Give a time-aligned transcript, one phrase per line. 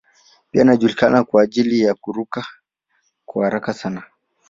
[0.51, 2.45] Pia anajulikana kwa ajili ya kuruka
[3.25, 4.03] kwa haraka sana.